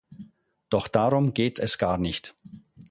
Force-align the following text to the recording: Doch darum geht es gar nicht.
Doch 0.69 0.87
darum 0.87 1.31
geht 1.35 1.59
es 1.59 1.77
gar 1.77 1.99
nicht. 1.99 2.33